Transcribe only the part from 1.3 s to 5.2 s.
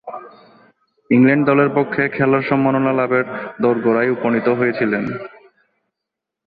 দলের পক্ষে খেলার সম্মাননা লাভের দোরগোড়ায় উপনীত হয়েছিলেন।